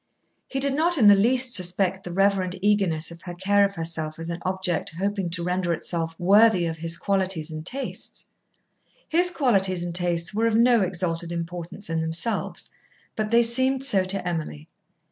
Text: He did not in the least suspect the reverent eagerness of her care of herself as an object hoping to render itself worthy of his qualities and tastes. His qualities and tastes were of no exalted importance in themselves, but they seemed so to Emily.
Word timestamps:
He 0.47 0.59
did 0.59 0.73
not 0.73 0.97
in 0.97 1.05
the 1.09 1.15
least 1.15 1.53
suspect 1.53 2.03
the 2.03 2.11
reverent 2.11 2.55
eagerness 2.63 3.11
of 3.11 3.21
her 3.21 3.35
care 3.35 3.63
of 3.63 3.75
herself 3.75 4.17
as 4.17 4.31
an 4.31 4.39
object 4.41 4.93
hoping 4.97 5.29
to 5.29 5.43
render 5.43 5.73
itself 5.73 6.19
worthy 6.19 6.65
of 6.65 6.77
his 6.79 6.97
qualities 6.97 7.51
and 7.51 7.63
tastes. 7.63 8.25
His 9.07 9.29
qualities 9.29 9.83
and 9.85 9.93
tastes 9.93 10.33
were 10.33 10.47
of 10.47 10.55
no 10.55 10.81
exalted 10.81 11.31
importance 11.31 11.87
in 11.87 12.01
themselves, 12.01 12.71
but 13.15 13.29
they 13.29 13.43
seemed 13.43 13.83
so 13.83 14.03
to 14.05 14.27
Emily. 14.27 14.67